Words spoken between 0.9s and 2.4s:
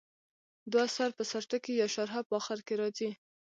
سر په سر ټکي یا شارحه په